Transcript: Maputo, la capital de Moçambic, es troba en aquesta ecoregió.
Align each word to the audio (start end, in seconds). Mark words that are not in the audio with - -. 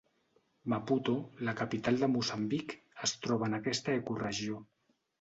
Maputo, 0.73 1.15
la 1.51 1.55
capital 1.61 2.01
de 2.05 2.11
Moçambic, 2.15 2.77
es 3.09 3.17
troba 3.27 3.51
en 3.53 3.63
aquesta 3.63 3.99
ecoregió. 4.03 4.69